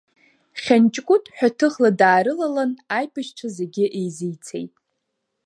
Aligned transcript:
Хьанҷкәыт 0.61 1.25
ҳәаҭыхла 1.35 1.89
даарылалан, 1.99 2.71
аибашьцәа 2.97 3.47
зегьы 3.57 3.85
еизицеит. 3.99 4.73